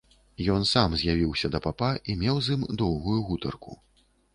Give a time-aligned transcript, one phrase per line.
[0.53, 3.83] Ён сам з'явіўся да папа і меў з ім доўгую гутарку.